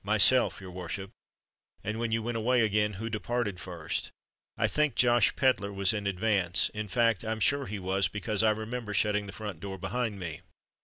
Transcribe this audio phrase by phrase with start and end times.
[0.03, 1.11] "Myself, your worship."
[1.83, 4.09] "And when you went away again, who departed first?"
[4.57, 8.95] "I think Josh Pedler was in advance—in fact, I'm sure he was, because I remember
[8.95, 10.41] shutting the front door behind me."